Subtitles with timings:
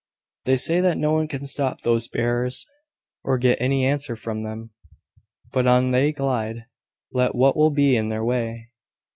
[0.45, 2.65] They say that no one can stop those bearers,
[3.23, 4.71] or get any answer from them:
[5.51, 6.65] but on they glide,
[7.11, 8.71] let what will be in their way."